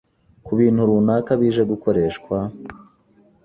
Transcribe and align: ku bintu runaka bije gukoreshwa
ku 0.45 0.51
bintu 0.59 0.81
runaka 0.89 1.31
bije 1.41 1.63
gukoreshwa 1.71 2.35